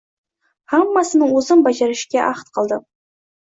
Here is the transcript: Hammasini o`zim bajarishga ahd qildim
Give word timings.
Hammasini 0.73 1.29
o`zim 1.43 1.63
bajarishga 1.69 2.25
ahd 2.33 2.53
qildim 2.59 2.85